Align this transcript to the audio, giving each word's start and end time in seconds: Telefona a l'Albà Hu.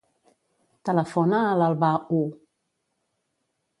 Telefona 0.89 1.41
a 1.49 1.53
l'Albà 1.59 1.91
Hu. 2.17 2.23